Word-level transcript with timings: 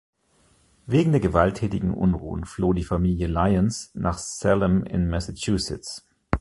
Wegen 0.87 1.11
der 1.11 1.21
gewalttätigen 1.21 1.93
Unruhen 1.93 2.45
floh 2.45 2.73
die 2.73 2.83
Familie 2.83 3.27
Lyons 3.27 3.91
nach 3.93 4.17
Salem 4.17 4.83
in 4.83 5.07
Massachusetts. 5.11 6.07